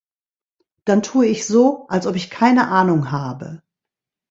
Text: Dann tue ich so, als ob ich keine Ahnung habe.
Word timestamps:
Dann 0.85 1.03
tue 1.03 1.27
ich 1.27 1.45
so, 1.45 1.85
als 1.87 2.07
ob 2.07 2.15
ich 2.15 2.31
keine 2.31 2.69
Ahnung 2.69 3.11
habe. 3.11 3.61